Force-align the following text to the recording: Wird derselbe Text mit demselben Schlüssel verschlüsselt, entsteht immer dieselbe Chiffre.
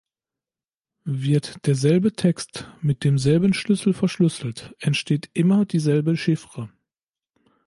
Wird 1.05 1.67
derselbe 1.67 2.13
Text 2.13 2.67
mit 2.81 3.03
demselben 3.03 3.53
Schlüssel 3.53 3.93
verschlüsselt, 3.93 4.75
entsteht 4.79 5.29
immer 5.33 5.63
dieselbe 5.63 6.17
Chiffre. 6.17 6.71